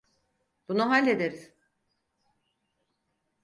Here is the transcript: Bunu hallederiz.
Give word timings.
Bunu 0.69 0.89
hallederiz. 0.89 1.53